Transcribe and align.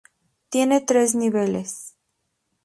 Tiene 0.49 0.81
tres 0.81 1.13
niveles. 1.13 1.93